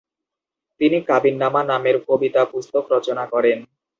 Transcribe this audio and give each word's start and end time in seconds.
তিনি 0.81 0.97
কাবিননামা 1.09 1.61
নামের 1.63 1.95
কবিতা 2.07 2.41
পুস্তক 2.51 2.83
রচনা 2.93 3.23
করেন। 3.33 3.57